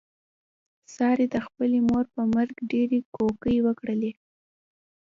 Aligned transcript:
سارې 0.95 1.25
د 1.33 1.35
خپلې 1.45 1.79
مور 1.89 2.05
په 2.15 2.21
مرګ 2.35 2.55
ډېرې 2.71 2.99
کوکې 3.15 3.57
وکړلې. 3.65 4.11